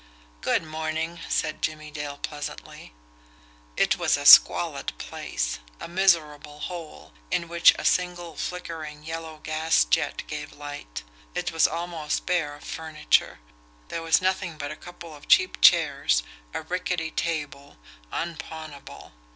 "Good 0.41 0.63
morning," 0.63 1.19
said 1.29 1.61
Jimmie 1.61 1.91
Dale 1.91 2.17
pleasantly. 2.17 2.91
It 3.77 3.97
was 3.97 4.17
a 4.17 4.25
squalid 4.25 4.93
place, 4.97 5.59
a 5.79 5.87
miserable 5.87 6.59
hole, 6.61 7.13
in 7.29 7.47
which 7.47 7.75
a 7.77 7.85
single 7.85 8.35
flickering, 8.35 9.03
yellow 9.03 9.37
gas 9.43 9.85
jet 9.85 10.23
gave 10.25 10.53
light. 10.53 11.03
It 11.35 11.51
was 11.51 11.67
almost 11.67 12.25
bare 12.25 12.55
of 12.55 12.63
furniture; 12.63 13.41
there 13.89 14.01
was 14.01 14.23
nothing 14.23 14.57
but 14.57 14.71
a 14.71 14.75
couple 14.75 15.15
of 15.15 15.27
cheap 15.27 15.61
chairs, 15.61 16.23
a 16.51 16.63
rickety 16.63 17.11
table 17.11 17.77
unpawnable. 18.11 19.11